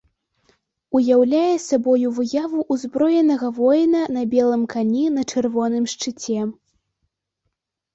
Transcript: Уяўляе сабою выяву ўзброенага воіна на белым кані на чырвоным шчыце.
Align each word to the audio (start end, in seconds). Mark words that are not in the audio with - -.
Уяўляе 0.99 1.51
сабою 1.65 2.07
выяву 2.21 2.65
ўзброенага 2.77 3.47
воіна 3.61 4.01
на 4.19 4.27
белым 4.35 4.61
кані 4.75 5.05
на 5.23 5.31
чырвоным 5.31 5.83
шчыце. 5.97 6.39